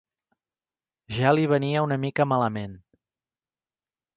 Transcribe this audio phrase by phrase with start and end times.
[1.17, 2.77] Ja li venia una mica malament